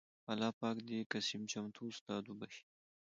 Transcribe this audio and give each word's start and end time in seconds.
اللهٔ 0.31 0.51
پاک 0.61 0.77
د 0.89 0.91
قسيم 1.11 1.41
چمتو 1.51 1.81
استاد 1.91 2.23
وبښي 2.27 2.63